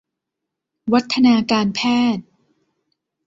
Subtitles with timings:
[0.93, 1.81] วัฒนาการแพ
[2.15, 2.25] ทย์